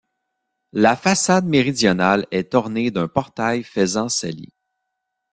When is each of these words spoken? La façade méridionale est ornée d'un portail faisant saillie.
La 0.73 0.95
façade 0.95 1.45
méridionale 1.45 2.25
est 2.31 2.55
ornée 2.55 2.89
d'un 2.89 3.07
portail 3.07 3.61
faisant 3.61 4.09
saillie. 4.09 4.51